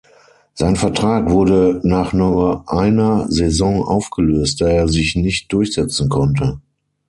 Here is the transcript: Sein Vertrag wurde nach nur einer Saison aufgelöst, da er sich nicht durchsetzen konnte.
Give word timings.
Sein 0.55 0.77
Vertrag 0.77 1.29
wurde 1.29 1.79
nach 1.83 2.11
nur 2.11 2.63
einer 2.73 3.27
Saison 3.31 3.83
aufgelöst, 3.83 4.59
da 4.59 4.67
er 4.67 4.87
sich 4.89 5.15
nicht 5.15 5.53
durchsetzen 5.53 6.09
konnte. 6.09 6.59